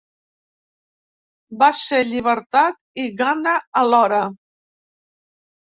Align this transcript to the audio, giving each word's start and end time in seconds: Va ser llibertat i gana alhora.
Va 1.63 1.69
ser 1.81 2.01
llibertat 2.13 2.81
i 3.05 3.09
gana 3.23 3.55
alhora. 3.85 4.25